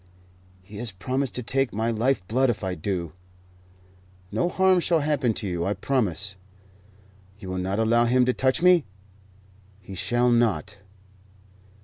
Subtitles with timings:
[0.63, 3.13] He has promised to take my life blood if I do."
[4.31, 6.35] "No harm shall happen to you, I promise."
[7.37, 8.87] "You will not allow him to touch me?"
[9.79, 10.77] "He shall not."